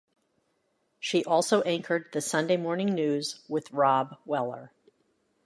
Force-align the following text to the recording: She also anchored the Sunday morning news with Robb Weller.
She 0.99 1.23
also 1.23 1.61
anchored 1.61 2.05
the 2.11 2.21
Sunday 2.21 2.57
morning 2.57 2.87
news 2.95 3.45
with 3.47 3.69
Robb 3.71 4.17
Weller. 4.25 4.73